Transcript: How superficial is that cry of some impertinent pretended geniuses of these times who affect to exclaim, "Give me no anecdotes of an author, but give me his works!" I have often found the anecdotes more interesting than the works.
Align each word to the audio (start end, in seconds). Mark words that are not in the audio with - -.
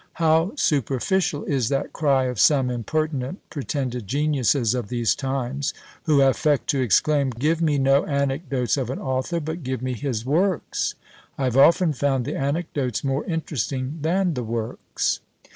How 0.13 0.53
superficial 0.55 1.43
is 1.43 1.69
that 1.69 1.93
cry 1.93 2.23
of 2.23 2.39
some 2.39 2.71
impertinent 2.71 3.47
pretended 3.51 4.07
geniuses 4.07 4.73
of 4.73 4.87
these 4.89 5.13
times 5.13 5.75
who 6.05 6.23
affect 6.23 6.65
to 6.71 6.81
exclaim, 6.81 7.29
"Give 7.29 7.61
me 7.61 7.77
no 7.77 8.03
anecdotes 8.07 8.77
of 8.77 8.89
an 8.89 8.97
author, 8.97 9.39
but 9.39 9.61
give 9.61 9.83
me 9.83 9.93
his 9.93 10.25
works!" 10.25 10.95
I 11.37 11.43
have 11.43 11.55
often 11.55 11.93
found 11.93 12.25
the 12.25 12.35
anecdotes 12.35 13.03
more 13.03 13.23
interesting 13.25 13.99
than 14.01 14.33
the 14.33 14.43
works. 14.43 15.19